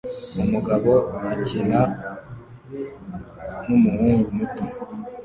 [0.43, 0.91] Umugabo
[1.31, 1.81] akina
[3.65, 4.63] numuhungu muto